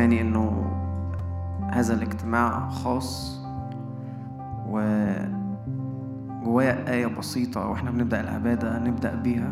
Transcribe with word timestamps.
إيماني 0.00 0.20
إنه 0.20 0.70
هذا 1.72 1.94
الاجتماع 1.94 2.68
خاص 2.68 3.40
و 4.66 4.80
جوايا 6.44 6.92
آية 6.92 7.06
بسيطة 7.06 7.66
وإحنا 7.66 7.90
بنبدأ 7.90 8.20
العبادة 8.20 8.78
نبدأ 8.78 9.14
بيها. 9.14 9.50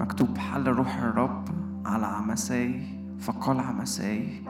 مكتوب 0.00 0.38
حل 0.38 0.66
روح 0.68 0.96
الرب 0.98 1.44
على 1.86 2.06
عمساي 2.06 2.82
فقال 3.18 3.60
عمساي 3.60 4.42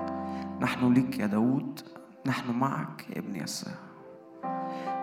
نحن 0.62 0.92
ليك 0.92 1.19
يا 1.19 1.26
داود 1.26 1.80
نحن 2.26 2.53
معك 2.58 3.06
يا 3.10 3.19
ابن 3.19 3.37
يسار. 3.37 3.74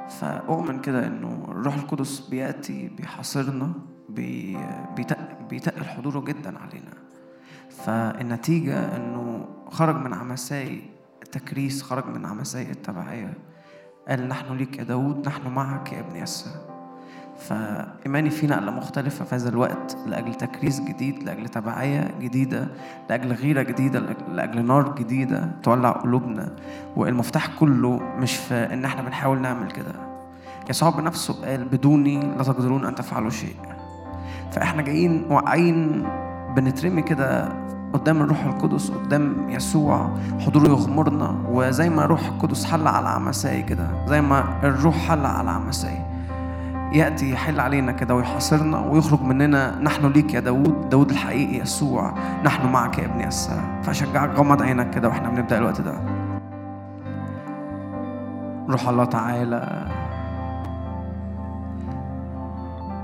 فأؤمن 0.10 0.80
كده 0.80 1.08
إنه 1.08 1.46
الروح 1.52 1.76
القدس 1.76 2.20
بيأتي 2.20 2.88
بيحاصرنا 2.98 3.72
بي 4.10 4.58
بيتق- 4.96 5.42
بيتقل 5.50 5.86
حضوره 5.86 6.20
جدا 6.20 6.58
علينا. 6.60 6.94
فالنتيجة 7.70 8.96
إنه 8.96 9.29
خرج 9.72 9.96
من 9.96 10.14
عمساي 10.14 10.82
التكريس 11.24 11.84
خرج 11.84 12.06
من 12.06 12.26
عمساي 12.26 12.72
التبعية. 12.72 13.34
قال 14.10 14.28
نحن 14.28 14.54
ليك 14.58 14.80
يا 14.80 14.84
داود 14.84 15.28
نحن 15.28 15.48
معك 15.48 15.94
يا 15.94 16.00
ابن 16.00 16.16
يسار 16.16 16.54
فإيماني 17.40 18.30
في 18.30 18.48
نقلة 18.48 18.72
مختلفة 18.72 19.26
في 19.26 19.36
هذا 19.36 19.50
الوقت 19.50 19.98
لأجل 20.08 20.36
تكريس 20.36 20.82
جديد 20.82 21.24
لأجل 21.24 21.50
تبعية 21.50 22.12
جديدة 22.22 22.68
لأجل 23.10 23.34
غيرة 23.34 23.62
جديدة 23.62 24.00
لأجل 24.34 24.66
نار 24.66 24.96
جديدة 24.96 25.52
تولع 25.64 25.92
قلوبنا. 25.92 26.56
والمفتاح 26.96 27.48
كله 27.60 28.00
مش 28.18 28.36
في 28.36 28.54
إن 28.54 28.86
إحنا 28.86 29.02
بنحاول 29.02 29.42
نعمل 29.42 29.72
كده. 29.72 29.94
يسوع 30.70 30.90
بنفسه 30.90 31.46
قال 31.46 31.66
بدوني 31.66 32.20
لا 32.20 32.44
تقدرون 32.44 32.86
أن 32.86 32.96
تفعلوا 32.96 33.30
شيء. 33.30 33.56
فإحنا 34.52 34.82
جايين 34.82 35.26
واقعين 35.30 36.08
بنترمي 36.56 37.02
كده 37.02 37.50
قدام 37.94 38.22
الروح 38.22 38.44
القدس 38.44 38.92
قدام 38.92 39.50
يسوع 39.50 40.10
حضوره 40.40 40.68
يغمرنا 40.68 41.36
وزي 41.50 41.90
ما 41.90 42.06
الروح 42.06 42.26
القدس 42.26 42.66
حل 42.66 42.88
على 42.88 43.10
عمساي 43.10 43.62
كده 43.62 43.88
زي 44.08 44.22
ما 44.22 44.44
الروح 44.64 44.96
حل 44.96 45.26
على 45.26 45.50
عمساي. 45.50 46.06
يأتي 46.94 47.32
يحل 47.32 47.60
علينا 47.60 47.92
كده 47.92 48.16
ويحاصرنا 48.16 48.80
ويخرج 48.80 49.22
مننا 49.22 49.80
نحن 49.82 50.06
ليك 50.06 50.34
يا 50.34 50.40
داود 50.40 50.90
داود 50.90 51.10
الحقيقي 51.10 51.58
يسوع 51.58 52.14
نحن 52.46 52.68
معك 52.68 52.98
يا 52.98 53.06
ابن 53.06 53.22
يسار 53.22 53.80
فأشجعك 53.84 54.30
غمض 54.30 54.62
عينك 54.62 54.90
كده 54.90 55.08
وإحنا 55.08 55.30
بنبدأ 55.30 55.58
الوقت 55.58 55.82
ده. 55.82 55.94
روح 58.70 58.90
الله 58.90 59.06
تعالى. 59.06 59.88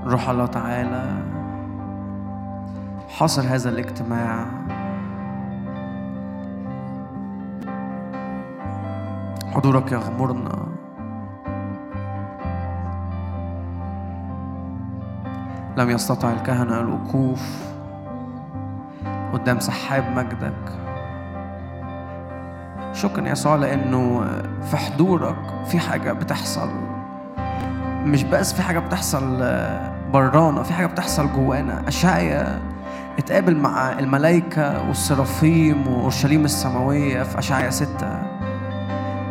روح 0.06 0.28
الله 0.28 0.46
تعالى. 0.46 1.22
حاصر 3.08 3.42
هذا 3.42 3.68
الاجتماع. 3.70 4.46
حضورك 9.54 9.92
يغمرنا 9.92 10.66
لم 15.76 15.90
يستطع 15.90 16.32
الكهنة 16.32 16.80
الوقوف 16.80 17.66
قدام 19.32 19.60
سحاب 19.60 20.04
مجدك. 20.16 20.72
شكرا 22.92 23.26
يا 23.26 23.32
يسوع 23.32 23.56
لأنه 23.56 24.24
في 24.62 24.76
حضورك 24.76 25.36
في 25.66 25.78
حاجة 25.78 26.12
بتحصل. 26.12 26.68
مش 28.04 28.24
بس 28.24 28.52
في 28.52 28.62
حاجة 28.62 28.78
بتحصل 28.78 29.38
برانا 30.12 30.62
في 30.62 30.72
حاجة 30.72 30.86
بتحصل 30.86 31.32
جوانا. 31.32 31.88
أشعيا 31.88 32.60
اتقابل 33.18 33.56
مع 33.56 33.98
الملائكة 33.98 34.88
والسرافيم 34.88 35.88
وأورشليم 35.88 36.44
السماوية 36.44 37.22
في 37.22 37.38
أشعيا 37.38 37.70
ستة. 37.70 38.35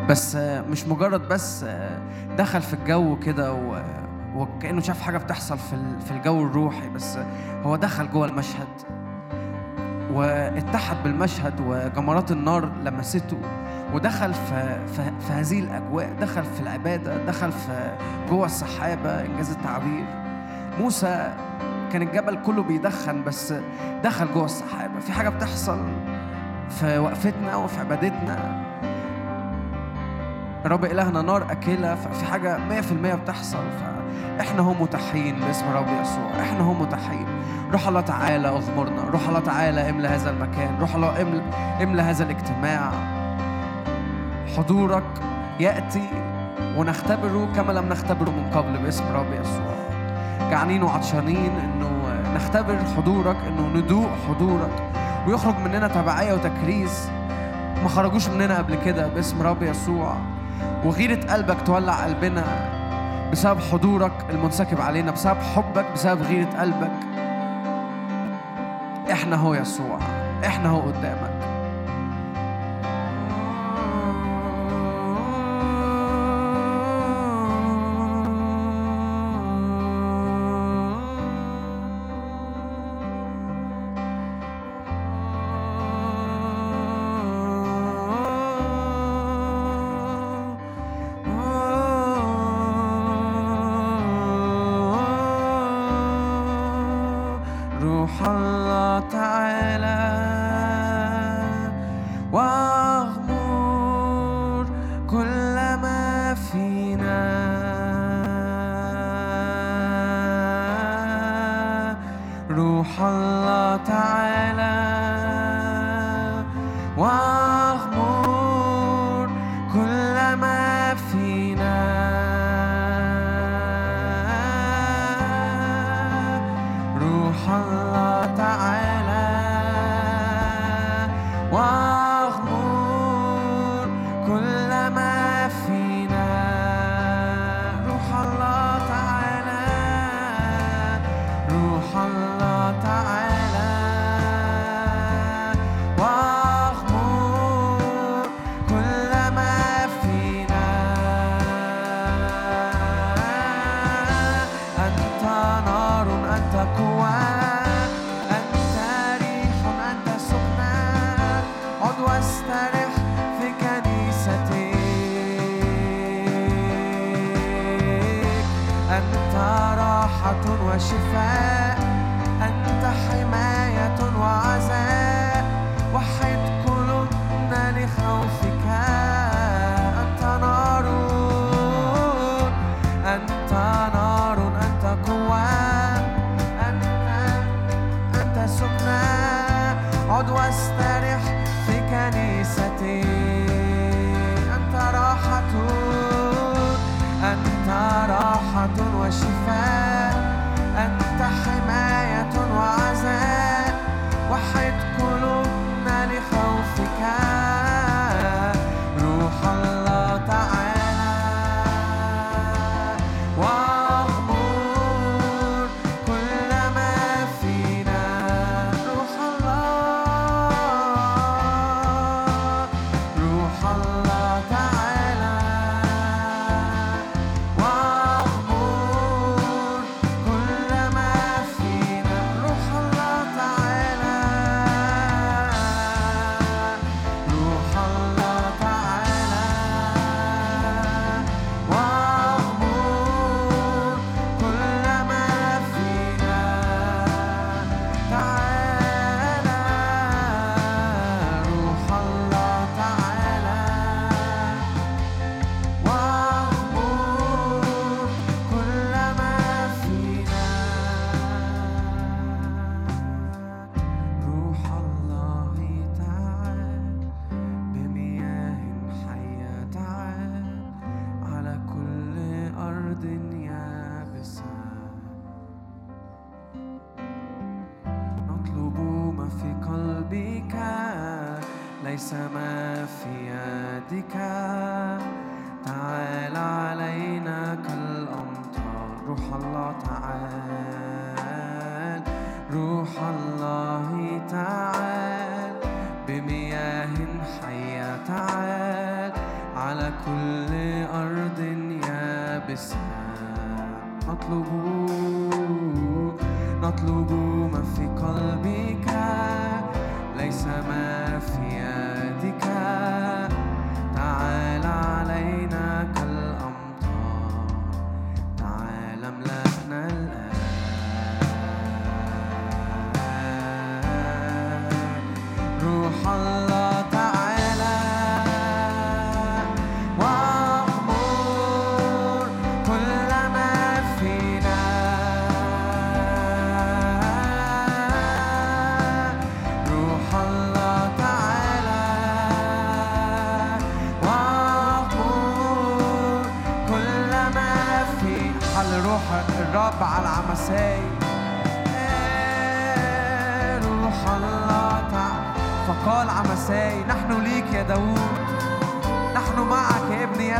بس 0.10 0.36
مش 0.70 0.88
مجرد 0.88 1.28
بس 1.28 1.66
دخل 2.38 2.62
في 2.62 2.74
الجو 2.74 3.20
كده 3.20 3.54
و... 3.54 3.82
وكأنه 4.36 4.82
شاف 4.82 5.02
حاجة 5.02 5.18
بتحصل 5.18 5.58
في 5.58 6.00
في 6.06 6.12
الجو 6.12 6.44
الروحي 6.44 6.90
بس 6.90 7.18
هو 7.64 7.76
دخل 7.76 8.12
جوه 8.12 8.26
المشهد. 8.28 8.68
واتحد 10.14 10.96
بالمشهد 11.04 11.54
وجمرات 11.68 12.32
النار 12.32 12.72
لمسته 12.84 13.38
ودخل 13.94 14.34
في, 14.34 14.78
في, 14.96 15.12
في 15.20 15.34
هذه 15.34 15.60
الأجواء 15.60 16.14
دخل 16.22 16.44
في 16.44 16.62
العبادة 16.62 17.26
دخل 17.26 17.52
في 17.52 17.96
جوه 18.30 18.46
السحابة 18.46 19.26
إنجاز 19.26 19.52
التعبير. 19.52 20.06
موسى 20.80 21.34
كان 21.92 22.02
الجبل 22.02 22.42
كله 22.46 22.64
بيدخن 22.64 23.24
بس 23.24 23.54
دخل 24.04 24.34
جوه 24.34 24.46
السحابة. 24.46 25.00
في 25.00 25.12
حاجة 25.12 25.30
بتحصل 25.30 25.80
في 26.70 26.98
وقفتنا 26.98 27.56
وفي 27.56 27.80
عبادتنا. 27.80 28.66
رب 30.66 30.86
إلهنا 30.86 31.22
نار 31.22 31.52
أكلة 31.52 31.96
ففي 31.96 32.26
حاجة 32.26 32.58
100% 32.58 33.16
بتحصل 33.16 33.64
فإحنا 33.80 34.62
هم 34.62 34.82
متاحين 34.82 35.40
باسم 35.40 35.66
رب 35.76 35.88
يسوع 36.02 36.42
إحنا 36.42 36.60
هم 36.60 36.82
متاحين. 36.82 37.26
روح 37.72 37.88
الله 37.88 38.02
تعالى 38.02 38.48
أغمرنا 38.48 39.04
روح 39.04 39.28
الله 39.28 39.40
تعالى 39.40 39.90
املى 39.90 40.08
هذا 40.08 40.30
المكان 40.30 40.80
روح 40.80 40.96
الله 40.96 41.22
املى 41.22 41.42
املى 41.84 42.02
هذا 42.02 42.24
الاجتماع. 42.24 42.92
حضورك 44.58 45.04
يأتي 45.60 46.10
ونختبره 46.78 47.48
كما 47.56 47.72
لم 47.72 47.90
نختبره 47.90 48.30
من 48.30 48.52
قبل 48.54 48.78
باسم 48.78 49.04
رب 49.14 49.34
يسوع. 49.42 49.76
جعانين 50.52 50.84
وعطشانين 50.84 51.52
إنه 51.52 51.92
نختبر 52.36 52.78
حضورك 52.98 53.38
إنه 53.48 53.68
ندوق 53.68 54.10
حضورك. 54.30 54.92
ويخرج 55.28 55.56
مننا 55.66 55.88
تبعية 55.88 56.34
وتكريس. 56.34 57.10
ما 57.84 57.90
خرجوش 57.90 58.28
مننا 58.30 58.58
قبل 58.58 58.76
كده 58.86 59.08
باسم 59.08 59.42
رب 59.42 59.64
يسوع. 59.64 60.16
وغيرة 60.86 61.34
قلبك 61.34 61.62
تولع 61.66 62.04
قلبنا 62.04 62.44
بسبب 63.32 63.60
حضورك 63.60 64.12
المنسكب 64.30 64.82
علينا 64.82 65.12
بسبب 65.12 65.38
حبك 65.56 65.86
بسبب 65.94 66.22
غيرة 66.22 66.50
قلبك. 66.60 66.92
إحنا 69.12 69.36
هو 69.36 69.54
يسوع. 69.54 70.00
إحنا 70.46 70.70
هو 70.70 70.80
قدامك. 70.80 71.35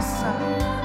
يا 0.06 0.85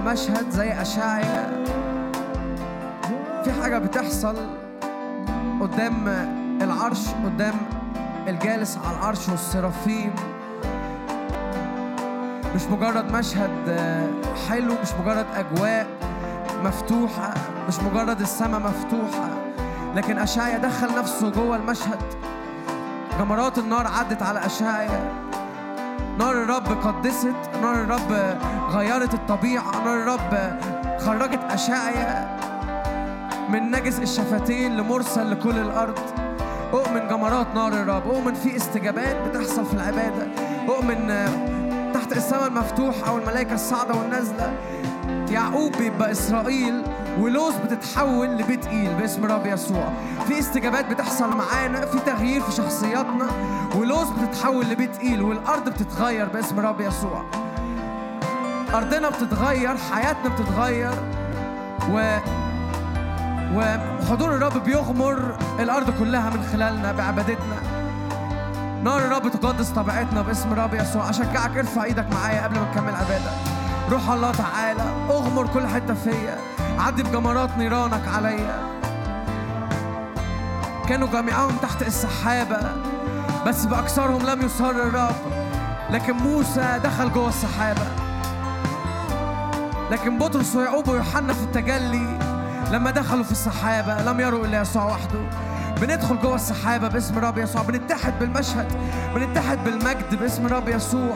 المشهد 0.00 0.50
زي 0.50 0.82
أشعيا 0.82 1.64
في 3.44 3.52
حاجة 3.62 3.78
بتحصل 3.78 4.36
قدام 5.60 6.08
العرش 6.62 7.08
قدام 7.24 7.54
الجالس 8.28 8.78
على 8.86 8.96
العرش 8.96 9.28
والسرافيم. 9.28 10.14
مش 12.54 12.62
مجرد 12.70 13.12
مشهد 13.12 13.80
حلو 14.48 14.74
مش 14.82 14.88
مجرد 15.02 15.26
أجواء 15.36 15.86
مفتوحة 16.64 17.34
مش 17.68 17.78
مجرد 17.80 18.20
السماء 18.20 18.60
مفتوحة 18.60 19.28
لكن 19.96 20.18
أشعيا 20.18 20.58
دخل 20.58 20.98
نفسه 20.98 21.30
جوه 21.30 21.56
المشهد. 21.56 22.02
جمرات 23.18 23.58
النار 23.58 23.86
عدت 23.86 24.22
على 24.22 24.46
أشعيا 24.46 25.12
نار 26.18 26.32
الرب 26.32 26.66
قدست. 26.66 27.49
نار 27.62 27.74
الرب 27.74 28.38
غيرت 28.70 29.14
الطبيعة 29.14 29.84
نار 29.84 29.96
الرب 29.96 30.60
خرجت 31.00 31.40
أشعيا. 31.50 32.36
من 33.48 33.70
نجس 33.70 33.98
الشفتين 33.98 34.76
لمرسل 34.76 35.30
لكل 35.30 35.58
الأرض. 35.58 35.98
أؤمن 36.72 37.08
جمرات 37.08 37.46
نار 37.54 37.72
الرب 37.72 38.06
أؤمن 38.06 38.34
في 38.34 38.56
استجابات 38.56 39.28
بتحصل 39.28 39.66
في 39.66 39.74
العبادة. 39.74 40.26
أؤمن 40.68 41.28
تحت 41.94 42.12
السماء 42.12 42.46
المفتوحة 42.46 43.12
والملائكة 43.12 43.54
الصاعدة 43.54 43.94
والنازلة. 43.94 44.52
يعقوب 45.30 45.72
بيبقى 45.72 46.10
إسرائيل 46.10 46.82
ولوز 47.20 47.54
بتتحول 47.64 48.28
لبيت 48.28 48.66
إيل 48.66 48.94
باسم 48.94 49.24
رب 49.24 49.46
يسوع. 49.46 49.88
في 50.28 50.38
استجابات 50.38 50.90
بتحصل 50.90 51.36
معانا 51.36 51.86
في 51.86 51.98
تغيير 51.98 52.40
في 52.40 52.52
شخصياتنا. 52.52 53.26
ولوز 53.76 54.10
بتتحول 54.10 54.66
لبيت 54.66 54.98
إيل 54.98 55.22
والأرض 55.22 55.68
بتتغير 55.68 56.28
باسم 56.28 56.60
رب 56.60 56.80
يسوع. 56.80 57.24
أرضنا 58.74 59.10
بتتغير 59.10 59.76
حياتنا 59.92 60.28
بتتغير 60.28 60.92
و 61.90 62.18
وحضور 63.54 64.34
الرب 64.36 64.64
بيغمر 64.64 65.36
الأرض 65.60 65.98
كلها 65.98 66.30
من 66.30 66.42
خلالنا 66.52 66.92
بعبادتنا. 66.92 67.56
نار 68.84 68.98
الرب 68.98 69.28
تقدس 69.28 69.68
طبيعتنا 69.68 70.22
باسم 70.22 70.52
الرب 70.52 70.74
يسوع. 70.74 71.10
أشجعك 71.10 71.56
ارفع 71.56 71.84
إيدك 71.84 72.06
معايا 72.12 72.44
قبل 72.44 72.58
ما 72.58 72.70
نكمل 72.70 72.94
عبادة. 72.94 73.30
روح 73.90 74.10
الله 74.10 74.32
تعالى 74.32 74.82
أغمر 75.10 75.46
كل 75.46 75.66
حتة 75.66 75.94
فيا. 75.94 76.38
عدي 76.78 77.02
بجمرات 77.02 77.58
نيرانك 77.58 78.08
عليا 78.08 78.60
كانوا 80.88 81.08
جميعهم 81.08 81.56
تحت 81.62 81.82
السحابة 81.82 82.58
بس 83.46 83.64
بأكثرهم 83.64 84.26
لم 84.26 84.42
يصر 84.42 84.70
الرب. 84.70 85.16
لكن 85.90 86.12
موسى 86.12 86.80
دخل 86.84 87.12
جوه 87.12 87.28
السحابة. 87.28 87.99
لكن 89.90 90.18
بطرس 90.18 90.56
ويعقوب 90.56 90.88
ويوحنا 90.88 91.32
في 91.32 91.42
التجلي 91.42 92.18
لما 92.72 92.90
دخلوا 92.90 93.24
في 93.24 93.32
السحابة 93.32 94.02
لم 94.02 94.20
يروا 94.20 94.46
إلا 94.46 94.60
يسوع 94.60 94.84
وحده. 94.84 95.20
بندخل 95.80 96.18
جوه 96.20 96.34
السحابة 96.34 96.88
باسم 96.88 97.18
الرب 97.18 97.38
يسوع 97.38 97.62
بنتحد 97.62 98.18
بالمشهد 98.20 98.72
بنتحد 99.14 99.64
بالمجد 99.64 100.14
باسم 100.20 100.46
الرب 100.46 100.68
يسوع. 100.68 101.14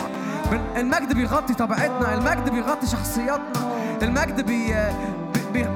المجد 0.77 1.13
بيغطي 1.13 1.55
طبيعتنا 1.55 2.15
المجد 2.15 2.51
بيغطي 2.51 2.87
شخصياتنا 2.87 3.71
المجد 4.03 4.47
بي 4.47 4.75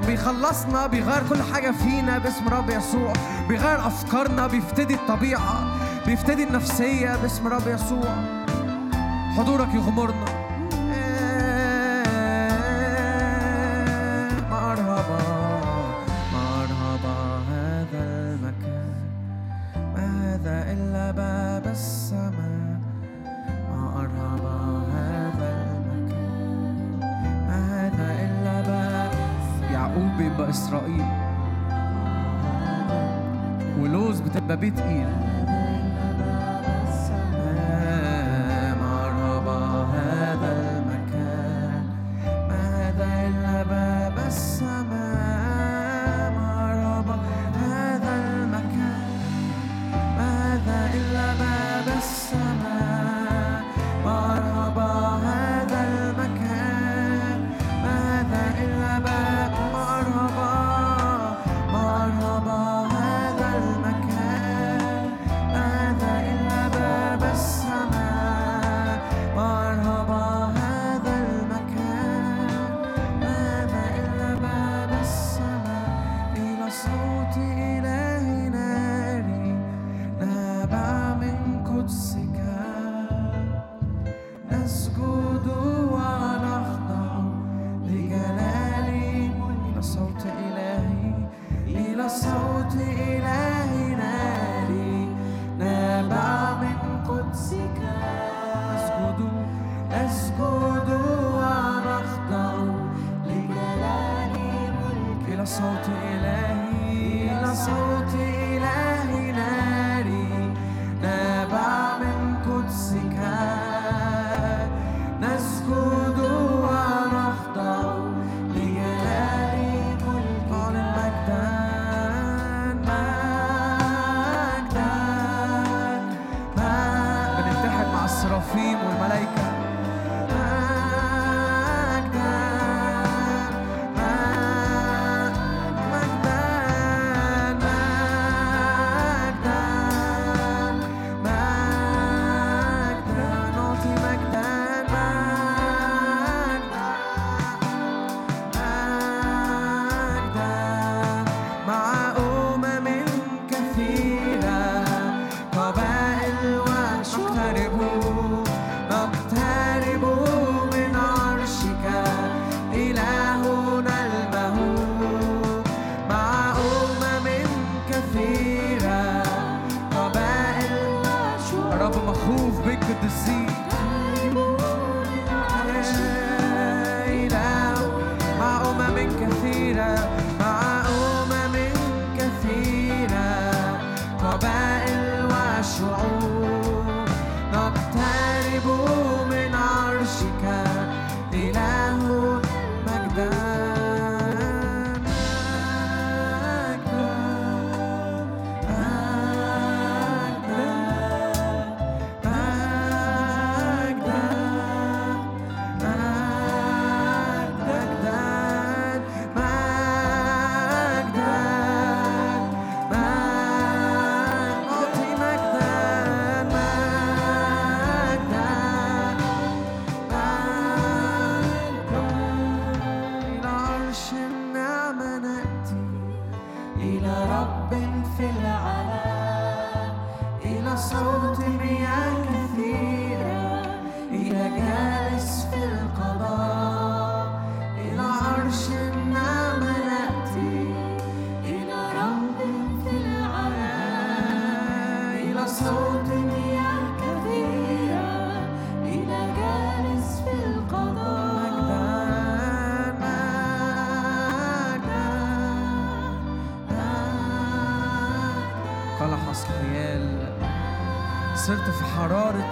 بيخلصنا 0.06 0.86
بيغير 0.86 1.22
كل 1.28 1.42
حاجة 1.52 1.70
فينا 1.70 2.18
باسم 2.18 2.48
رب 2.48 2.70
يسوع. 2.70 3.12
بيغير 3.48 3.86
أفكارنا 3.86 4.46
بيفتدي 4.46 4.94
الطبيعة 4.94 5.76
بيفتدي 6.06 6.44
النفسية 6.44 7.16
باسم 7.16 7.48
رب 7.48 7.66
يسوع. 7.66 8.14
حضورك 9.36 9.74
يغمرنا. 9.74 10.37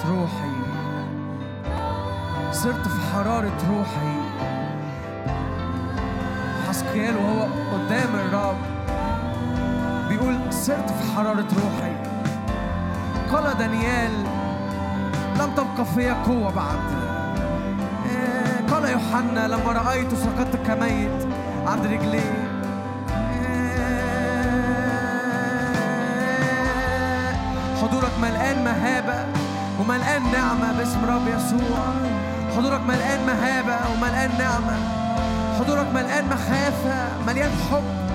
روحي. 0.09 0.57
صرت 2.53 2.89
في 2.89 3.01
حرارة 3.15 3.59
روحي. 3.71 4.17
حسقيال 6.69 7.17
وهو 7.17 7.43
قدام 7.73 8.15
الرب. 8.15 8.57
بيقول 10.09 10.53
صرت 10.53 10.91
في 10.91 11.17
حرارة 11.17 11.47
روحي. 11.63 11.97
قال 13.33 13.59
دانيال 13.59 14.13
لم 15.39 15.51
تبقى 15.57 15.85
فيا 15.95 16.17
قوة 16.27 16.51
بعد. 16.51 16.97
قال 18.71 18.91
يوحنا 18.91 19.49
لما 19.49 19.73
رأيته 19.73 20.17
سقطت 20.17 20.57
كميت 20.67 21.27
عند 21.67 21.87
رجليه 21.87 22.46
وملقان 29.87 30.23
نعمة 30.33 30.73
باسم 30.79 31.05
رب 31.05 31.29
يسوع. 31.29 31.87
حضورك 32.57 32.81
ملقان 32.81 33.27
مهابة 33.27 33.79
وملقان 33.93 34.31
نعمة. 34.39 34.77
حضورك 35.59 35.87
ملقان 35.95 36.25
مخافة 36.25 37.09
مليان 37.27 37.51
حب. 37.71 38.06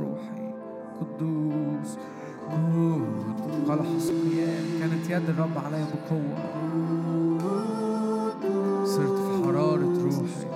روحي. 0.00 0.54
قدوس. 1.00 1.98
قال 3.68 3.78
حسقيان 3.96 4.64
كانت 4.80 5.10
يد 5.10 5.28
الرب 5.28 5.58
علي 5.66 5.84
بقوة. 5.84 6.38
صرت 8.84 9.18
في 9.18 9.44
حرارة 9.44 10.02
روحي. 10.04 10.53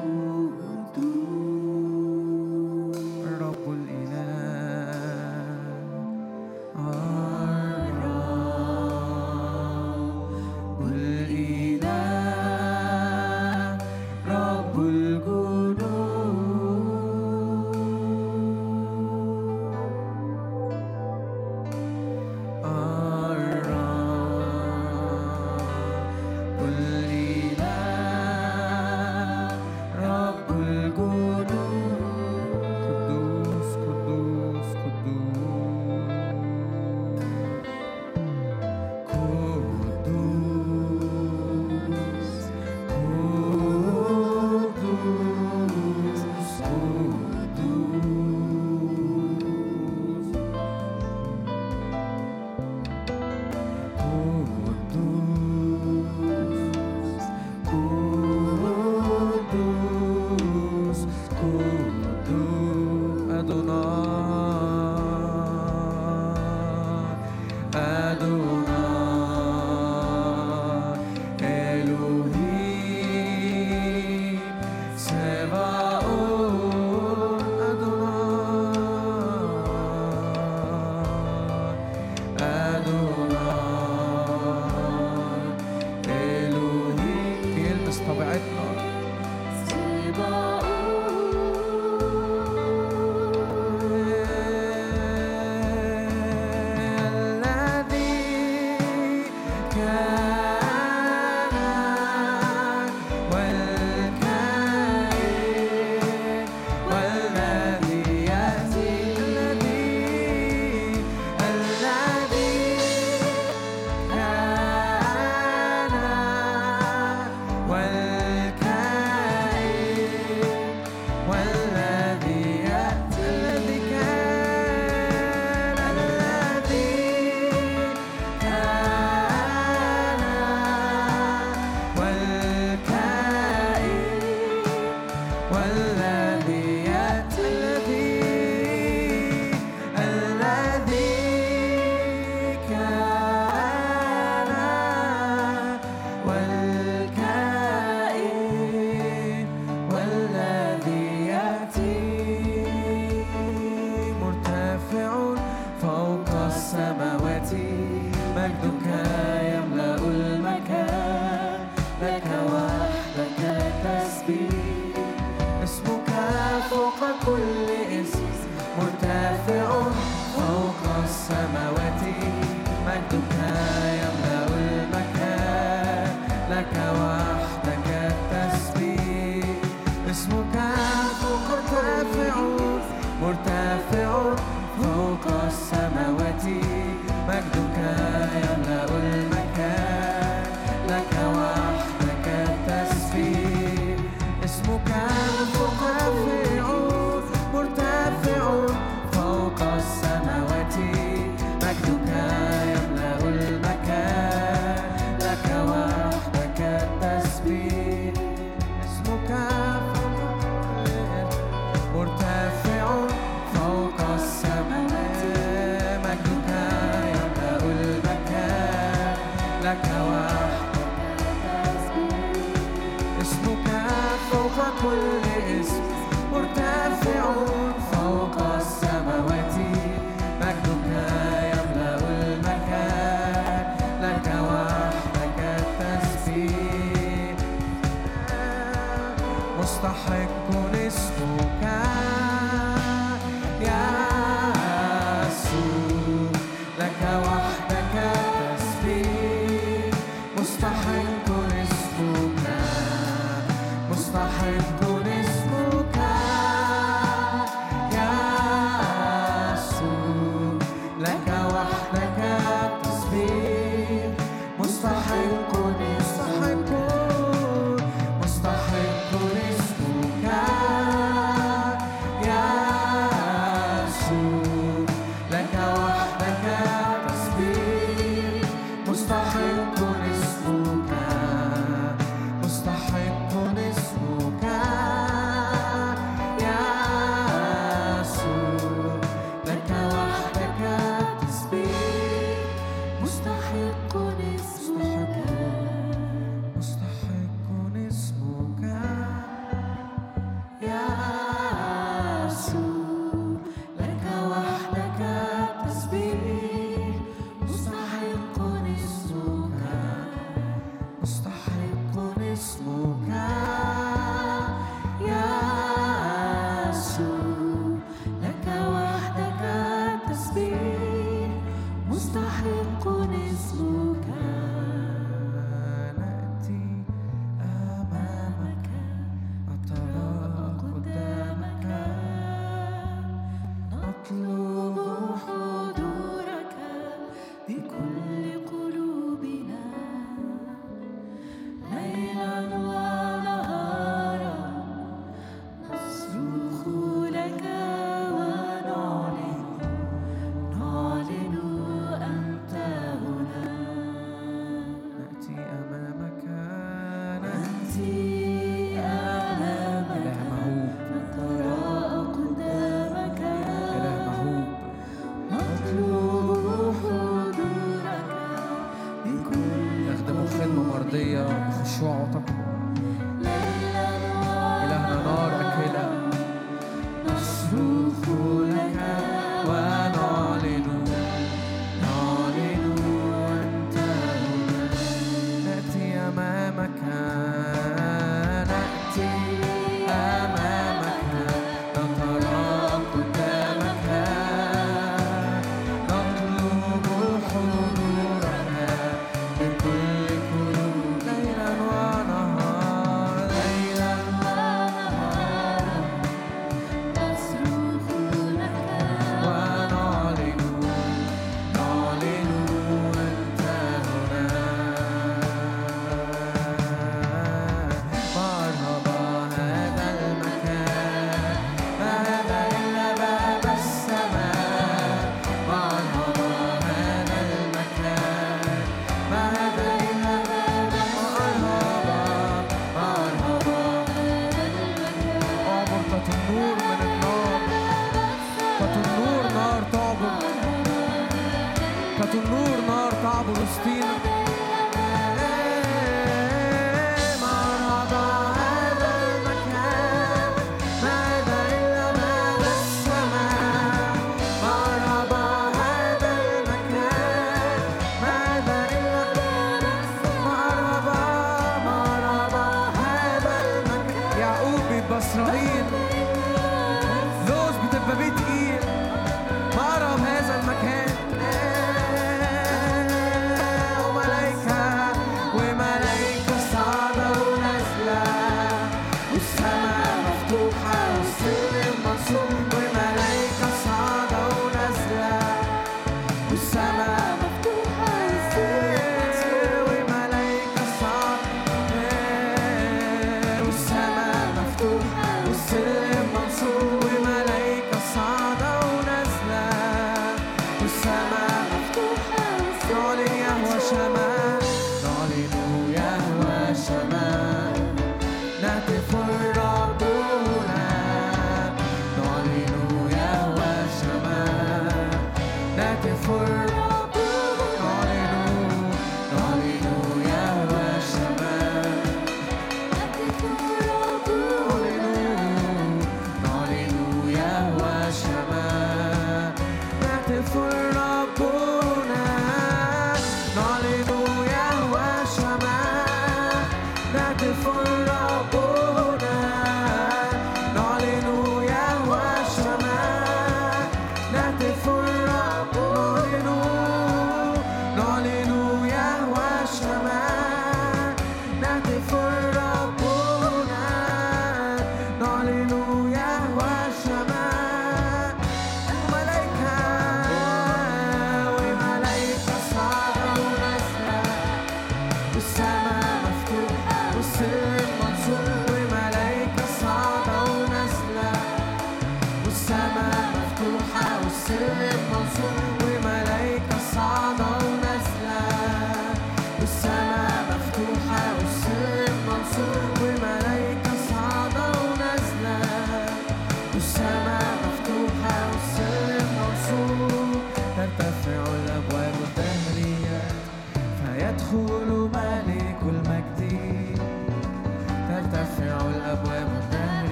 Batı'nın 442.08 442.62
Urnar 442.62 442.90
Taburus'tu 443.02 443.77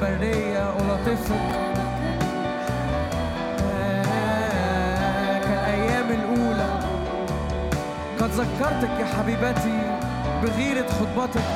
برية 0.00 0.70
ألطفك 0.70 1.48
كالأيام 5.44 6.10
الأولى. 6.10 6.70
قد 8.20 8.30
ذكرتك 8.30 9.00
يا 9.00 9.06
حبيبتي 9.06 9.80
بغيرة 10.42 10.86
خطبتك 10.86 11.48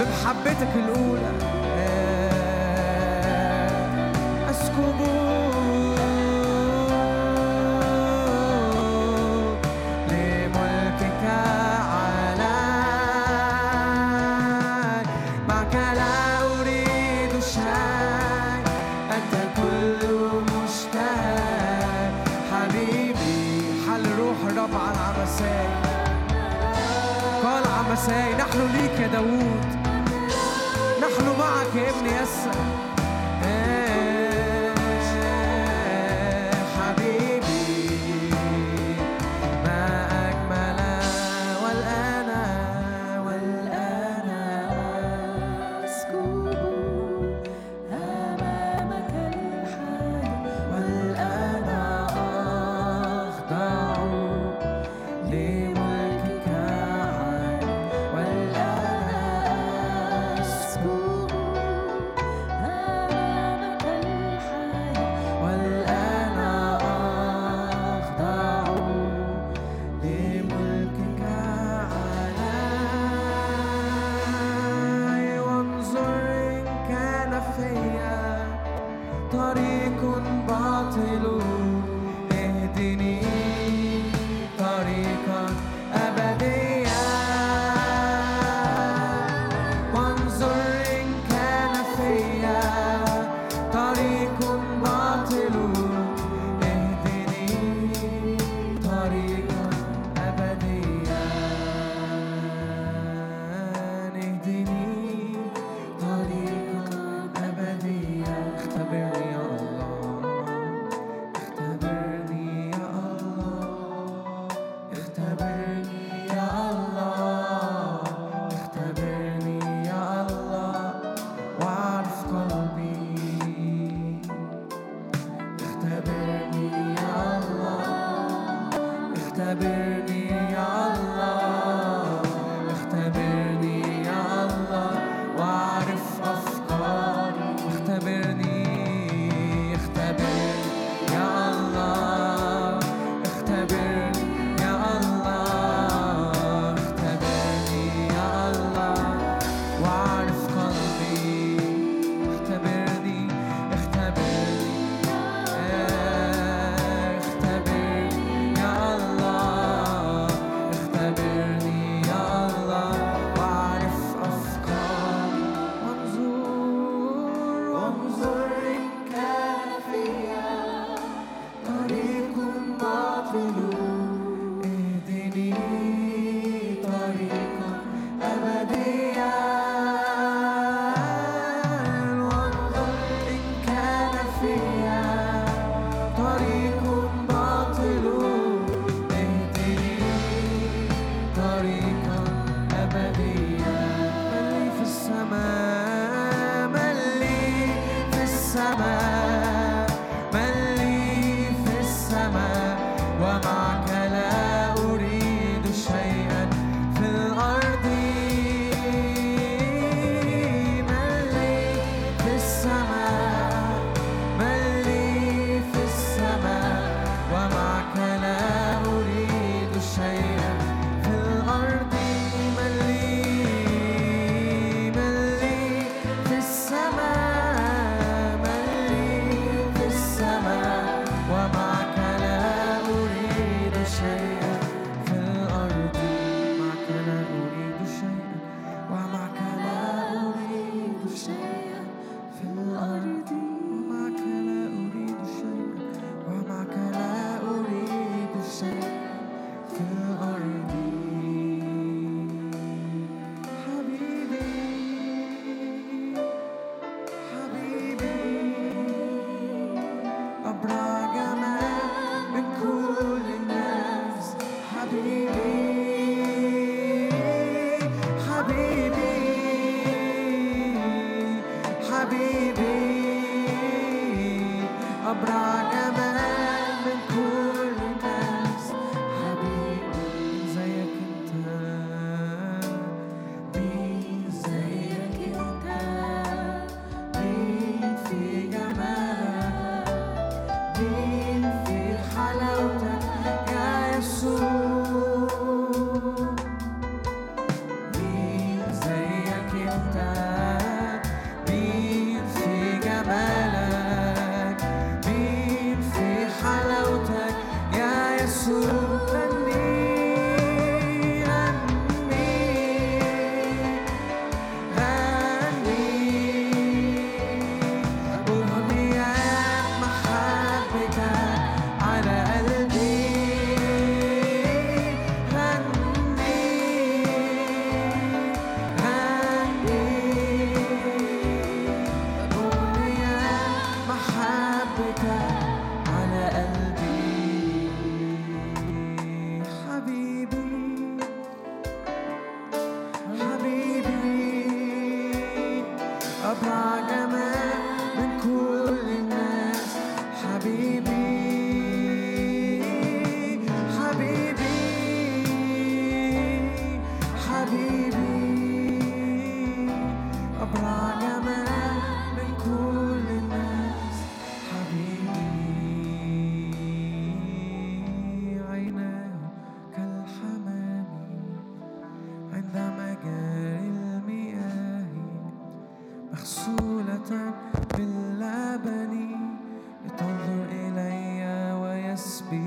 بمحبتك 0.00 0.72
الأولى. 0.76 1.32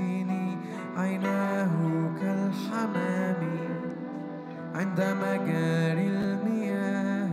ويسبيني 0.02 0.56
عيناه 0.96 1.74
كالحمام 2.20 3.42
عند 4.74 5.00
مجاري 5.00 6.06
المياه. 6.06 7.30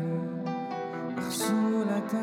مغسولة 1.18 2.14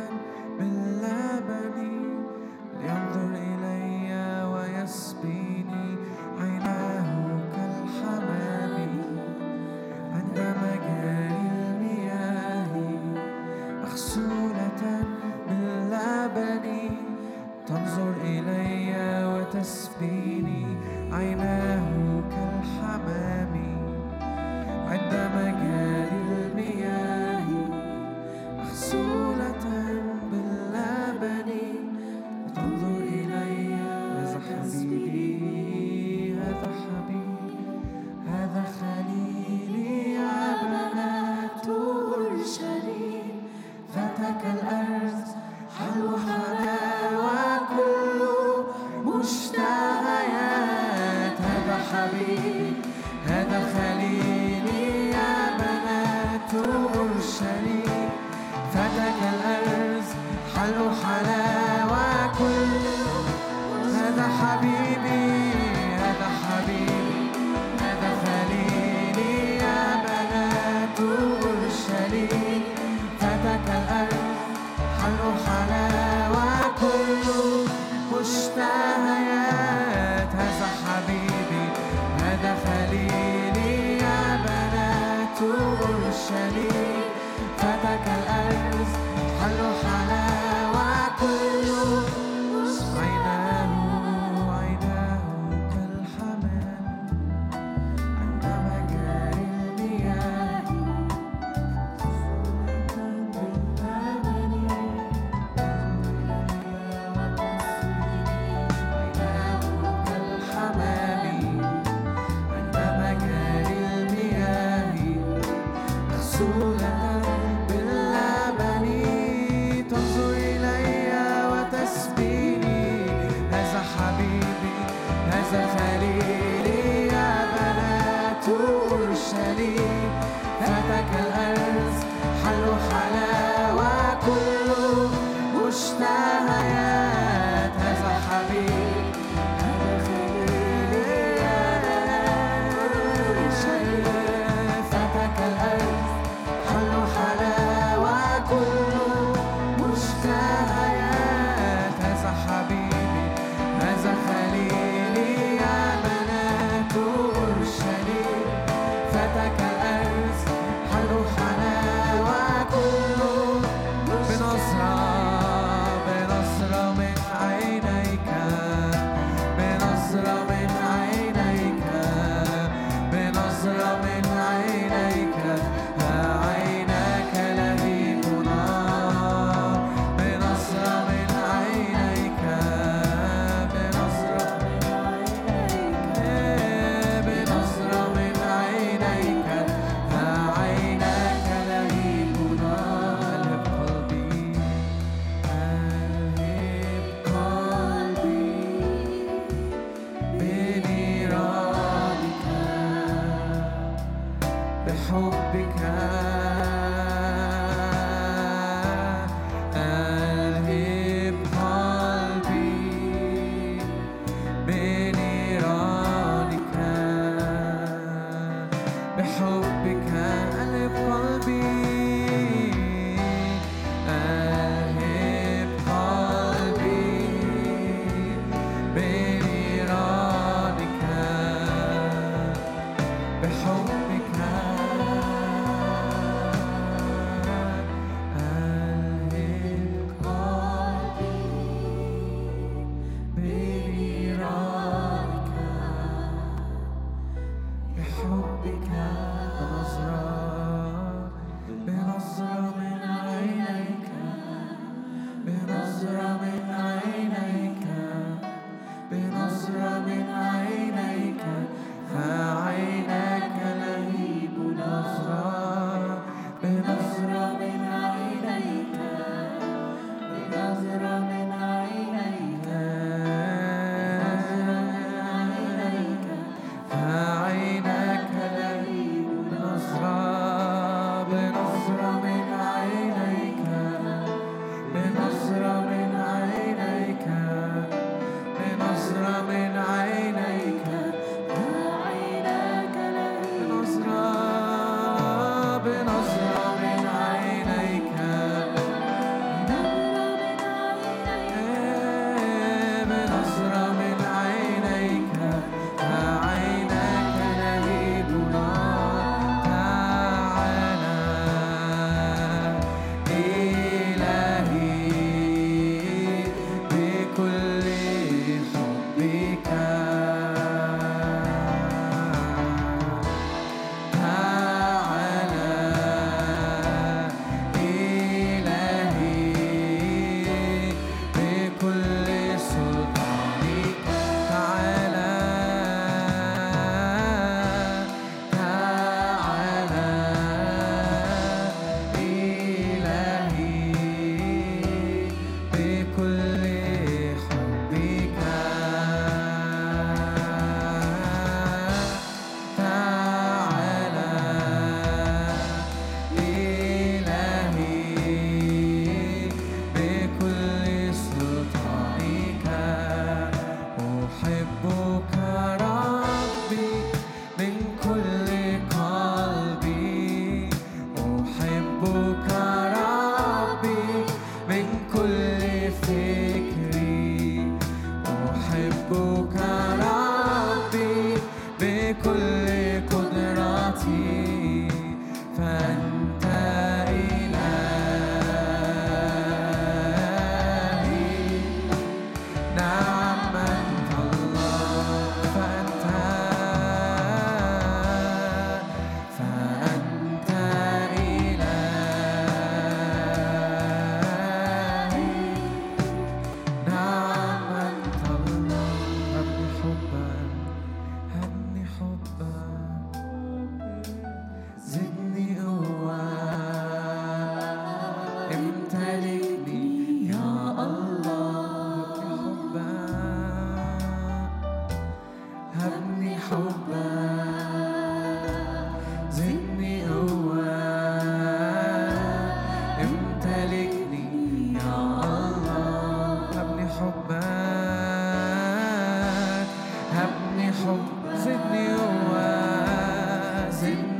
fazer. 443.76 444.15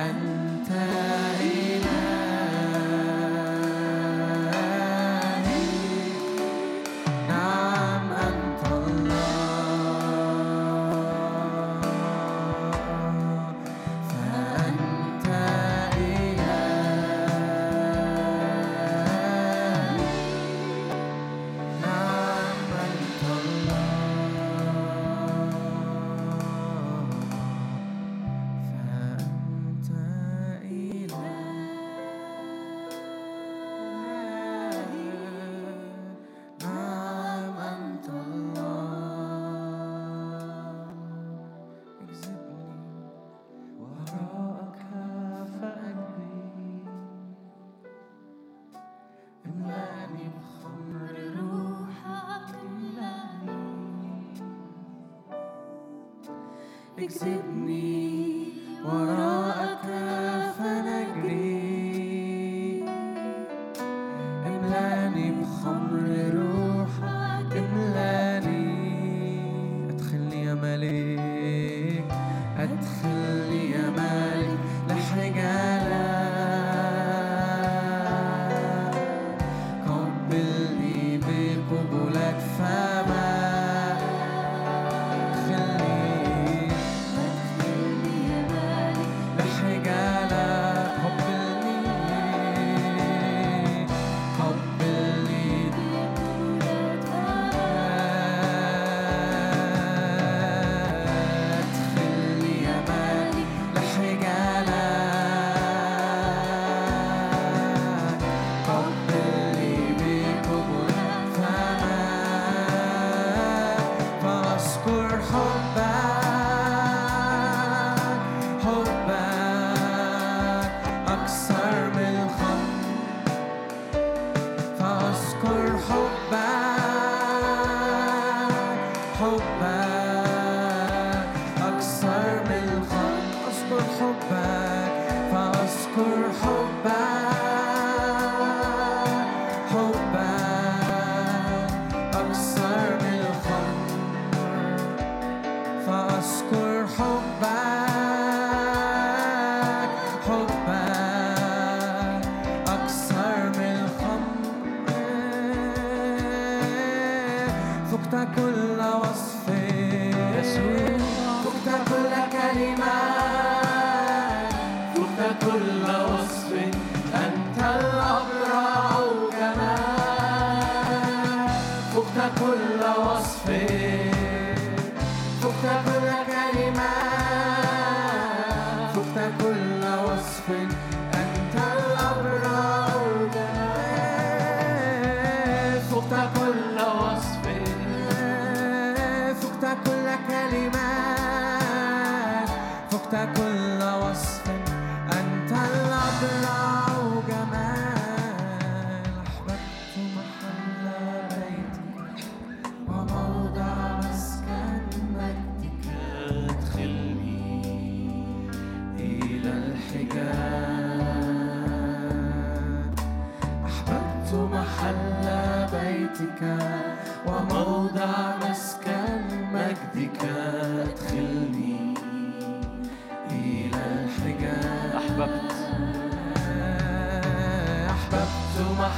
and 0.00 0.29
see. 57.10 57.39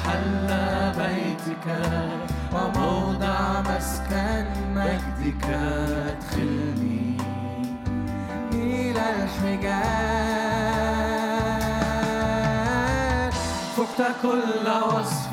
حل 0.04 0.48
بيتك 0.98 1.66
وموضع 2.54 3.38
مسكن 3.60 4.46
مجدك. 4.74 5.44
ادخلني 5.44 7.16
إلى 8.52 9.04
الحجاز. 9.16 10.12
فقت 13.76 14.00
كل 14.22 14.66
وصف 14.68 15.32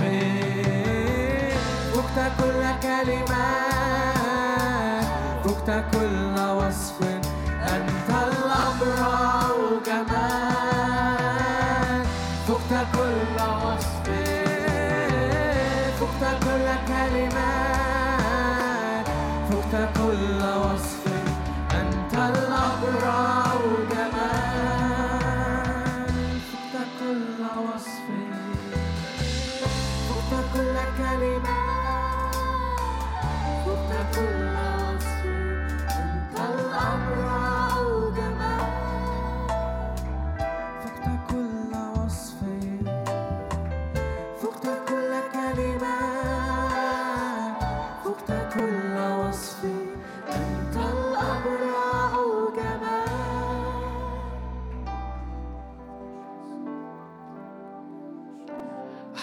فقت 1.94 2.18
كل 2.40 2.62
كلمة 2.84 3.50
فقت 5.44 5.70
كل 5.94 6.36
وصف. 6.40 6.98
أنت 7.62 8.10
الأبرار 8.10 9.39
Valley 17.00 17.30
Man. 17.30 17.59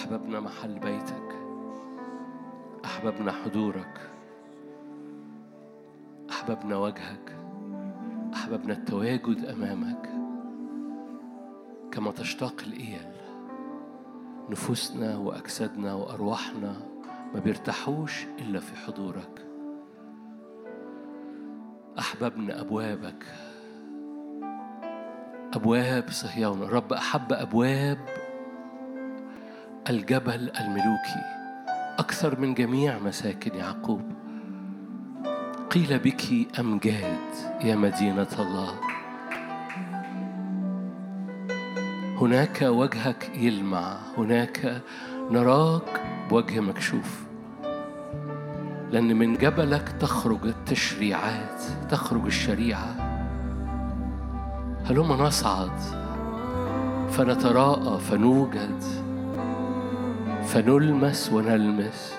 أحببنا 0.07 0.39
محل 0.39 0.79
بيتك. 0.79 1.35
أحببنا 2.85 3.31
حضورك. 3.31 4.09
أحببنا 6.29 6.77
وجهك. 6.77 7.35
أحببنا 8.33 8.73
التواجد 8.73 9.45
أمامك. 9.45 10.09
كما 11.91 12.11
تشتاق 12.11 12.55
الإيل 12.67 13.11
نفوسنا 14.49 15.17
وأجسادنا 15.17 15.93
وأرواحنا 15.93 16.75
ما 17.33 17.39
بيرتاحوش 17.39 18.25
إلا 18.39 18.59
في 18.59 18.75
حضورك. 18.75 19.45
أحببنا 21.99 22.61
أبوابك. 22.61 23.25
أبواب 25.53 26.09
صهيون 26.09 26.63
الرب 26.63 26.93
أحب 26.93 27.33
أبواب 27.33 28.16
الجبل 29.89 30.51
الملوكي 30.59 31.23
أكثر 31.99 32.39
من 32.39 32.53
جميع 32.53 32.99
مساكن 32.99 33.55
يعقوب. 33.55 34.01
قيل 35.69 35.99
بك 35.99 36.23
أمجاد 36.59 37.19
يا 37.63 37.75
مدينة 37.75 38.27
الله؟ 38.39 38.73
هناك 42.21 42.61
وجهك 42.61 43.31
يلمع 43.35 43.97
هناك 44.17 44.81
نراك 45.31 46.01
بوجه 46.29 46.59
مكشوف. 46.59 47.27
لأن 48.91 49.15
من 49.15 49.33
جبلك 49.33 49.89
تخرج 49.89 50.45
التشريعات 50.45 51.63
تخرج 51.89 52.25
الشريعة. 52.25 52.95
هلما 54.85 55.15
نصعد؟ 55.15 55.79
فنتراءى 57.09 57.99
فنوجد. 57.99 59.06
فنلمس 60.47 61.31
ونلمس. 61.33 62.13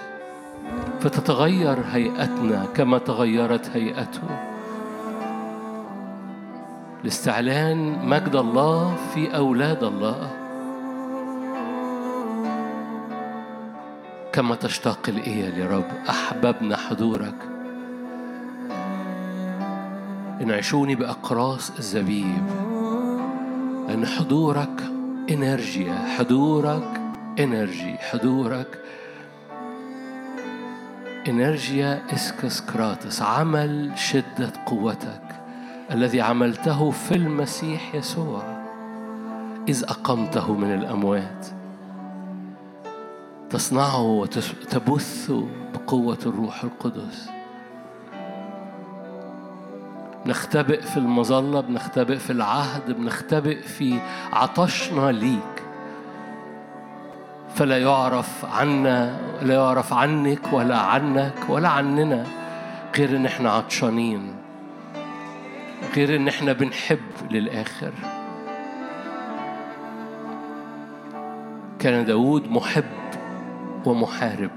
فتتغير 1.00 1.78
هيئتنا 1.92 2.66
كما 2.74 2.98
تغيرت 2.98 3.70
هيئته. 3.74 4.28
لاستعلان 7.04 8.06
مجد 8.08 8.36
الله 8.36 8.96
في 9.14 9.36
أولاد 9.36 9.84
الله. 9.84 10.30
كما 14.32 14.54
تشتاق 14.54 15.00
الإيل 15.08 15.58
يا 15.58 15.66
رب 15.66 16.08
أحببنا 16.08 16.76
حضورك. 16.76 17.34
انعشوني 20.42 20.94
بأقراص 20.94 21.70
الزبيب 21.78 22.46
لأن 23.88 24.06
حضورك 24.06 24.82
إنرجيا 25.30 25.98
حضورك 26.18 26.97
إنرجي 27.38 27.96
حضورك. 27.98 28.78
إنرجيا 31.28 32.02
إسكسكراتس 32.14 33.22
عمل 33.22 33.92
شدة 33.96 34.52
قوتك. 34.66 35.22
الذي 35.90 36.20
عملته 36.20 36.90
في 36.90 37.14
المسيح 37.14 37.94
يسوع. 37.94 38.42
إذ 39.68 39.84
أقمته 39.84 40.52
من 40.52 40.74
الأموات. 40.74 41.46
تصنعه 43.50 44.02
وتبث 44.02 45.32
بقوة 45.74 46.18
الروح 46.26 46.64
القدس. 46.64 47.28
بنختبئ 50.26 50.82
في 50.82 50.96
المظلة 50.96 51.60
بنختبئ 51.60 52.16
في 52.16 52.30
العهد 52.30 52.92
بنختبئ 52.92 53.62
في 53.62 53.98
عطشنا 54.32 55.12
ليك. 55.12 55.57
فلا 57.58 57.78
يعرف 57.78 58.44
عنا 58.44 59.20
لا 59.42 59.54
يعرف 59.54 59.92
عنك 59.92 60.52
ولا 60.52 60.78
عنك 60.78 61.34
ولا 61.48 61.68
عننا 61.68 62.26
غير 62.96 63.16
إن 63.16 63.26
إحنا 63.26 63.50
عطشانين 63.50 64.34
غير 65.96 66.16
إن 66.16 66.28
إحنا 66.28 66.52
بنحب 66.52 66.98
للآخر. 67.30 67.92
كان 71.78 72.04
داود 72.04 72.50
محب 72.50 72.84
ومحارب. 73.86 74.50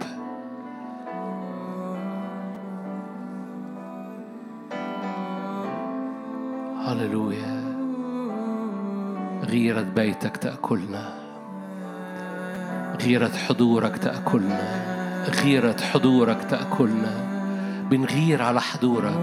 هللويا. 6.86 7.62
غيرة 9.44 9.82
بيتك 9.82 10.38
تأكلنا. 10.38 11.21
غيرة 13.04 13.32
حضورك 13.48 13.98
تأكلنا 13.98 14.62
غيرة 15.44 15.76
حضورك 15.94 16.44
تأكلنا 16.50 17.32
بنغير 17.92 18.42
على 18.42 18.62
حضورك. 18.62 19.18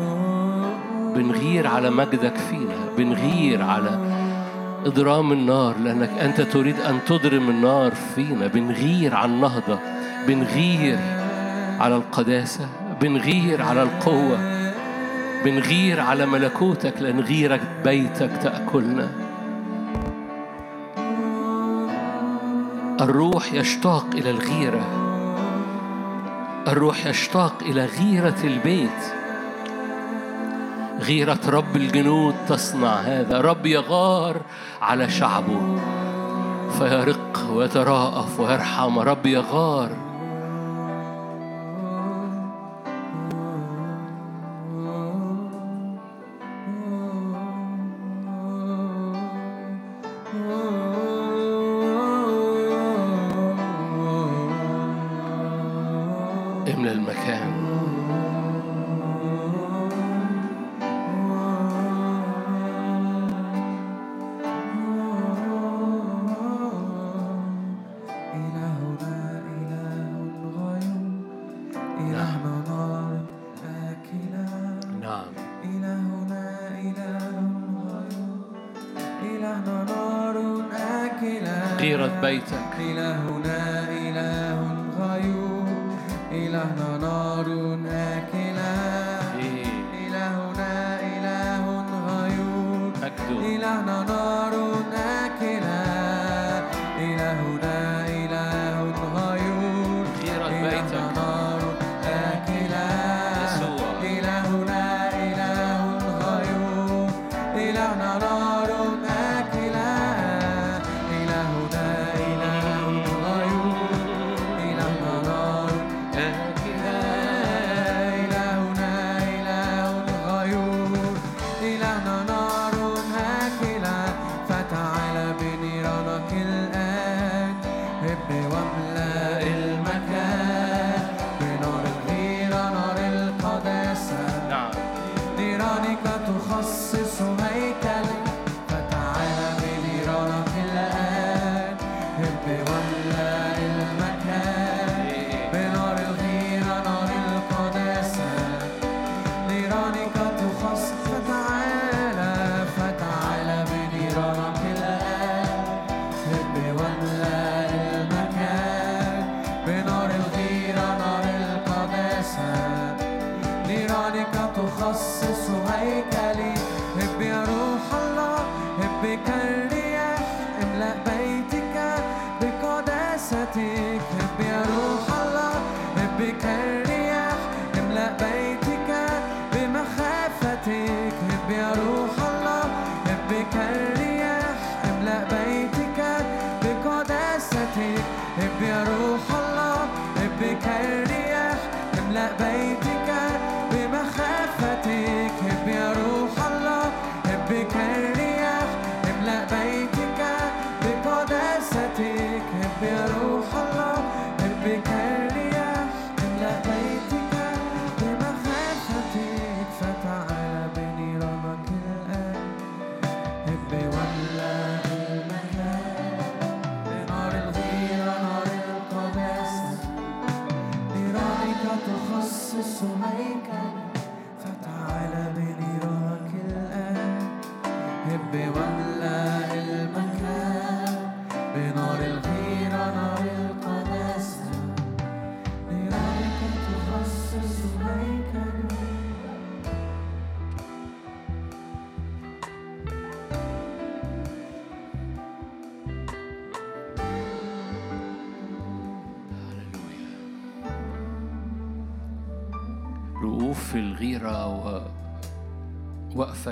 بنغير 1.16 1.66
على 1.66 1.90
مجدك 1.90 2.36
فينا. 2.36 2.74
بنغير 2.98 3.62
على 3.62 3.98
إضرام 4.86 5.32
النار 5.32 5.78
لأنك 5.78 6.10
أنت 6.20 6.40
تريد 6.40 6.80
أن 6.80 6.98
تضرم 7.06 7.50
النار 7.50 7.94
فينا. 8.14 8.46
بنغير 8.46 9.14
على 9.14 9.32
النهضة. 9.32 9.78
بنغير 10.26 10.98
على 11.80 11.96
القداسة. 11.96 12.68
بنغير 13.00 13.62
على 13.62 13.82
القوة. 13.82 14.38
بنغير 15.44 16.00
على 16.00 16.26
ملكوتك 16.26 16.94
لأن 17.00 17.20
غيرك 17.20 17.60
بيتك 17.84 18.30
تأكلنا. 18.42 19.08
الروح 23.00 23.52
يشتاق 23.52 24.06
إلى 24.14 24.30
الغيرة. 24.30 24.86
الروح 26.68 27.06
يشتاق 27.06 27.54
إلى 27.62 27.84
غيرة 27.84 28.36
البيت. 28.44 29.14
غيرة 31.00 31.40
رب 31.48 31.76
الجنود 31.76 32.34
تصنع 32.48 32.94
هذا. 32.94 33.40
رب 33.40 33.66
يغار 33.66 34.40
على 34.82 35.10
شعبه. 35.10 35.80
فيرق 36.78 37.50
ويتراءف 37.52 38.40
ويرحم. 38.40 38.98
رب 38.98 39.26
يغار 39.26 40.07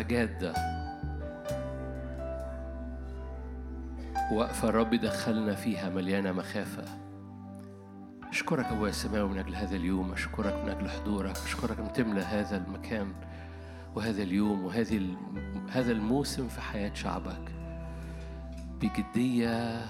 جادة 0.08 0.54
وقفة 4.32 4.68
الرب 4.68 4.94
دخلنا 4.94 5.54
فيها 5.54 5.90
مليانة 5.90 6.32
مخافة. 6.32 6.84
أشكرك 8.30 8.64
أبويا 8.64 8.90
السماوي 8.90 9.28
من 9.28 9.38
أجل 9.38 9.54
هذا 9.54 9.76
اليوم 9.76 10.12
أشكرك 10.12 10.64
من 10.64 10.70
أجل 10.70 10.88
حضورك 10.88 11.36
أشكرك 11.36 11.78
أن 11.78 11.92
تملى 11.92 12.20
هذا 12.20 12.56
المكان 12.56 13.12
وهذا 13.94 14.22
اليوم 14.22 14.64
وهذه 14.64 15.16
هذا 15.70 15.92
الموسم 15.92 16.48
في 16.48 16.60
حياة 16.60 16.94
شعبك. 16.94 17.52
بجدية 18.80 19.80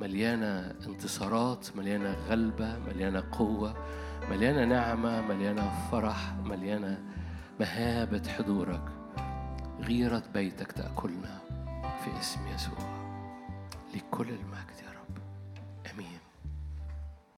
مليانة 0.00 0.74
انتصارات 0.86 1.76
مليانة 1.76 2.16
غلبة 2.28 2.78
مليانة 2.78 3.24
قوة 3.32 3.74
مليانة 4.30 4.64
نعمة 4.64 5.20
مليانة 5.22 5.70
فرح 5.90 6.34
مليانة 6.44 7.02
مهابة 7.60 8.22
حضورك. 8.28 9.03
غيرة 9.86 10.22
بيتك 10.34 10.72
تأكلنا 10.72 11.38
في 12.04 12.20
اسم 12.20 12.40
يسوع. 12.54 12.78
لكل 13.94 14.28
المجد 14.28 14.78
يا 14.84 14.90
رب. 14.90 14.93